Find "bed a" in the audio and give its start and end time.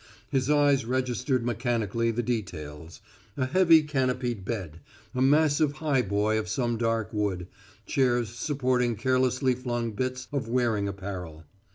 4.43-5.21